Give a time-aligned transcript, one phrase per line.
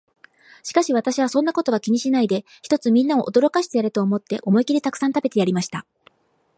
[0.63, 5.85] しかし私は、そんなことは気にしないで、ひとつみんなを驚かしてやれと思って、思いきりたくさん食べてやりました。